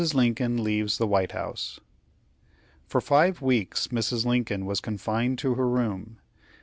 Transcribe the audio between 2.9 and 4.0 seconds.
five weeks